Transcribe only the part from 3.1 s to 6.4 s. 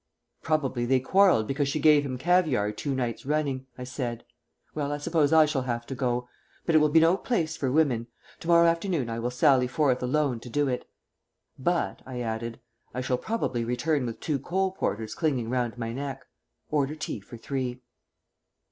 running," I said. "Well, I suppose I shall have to go.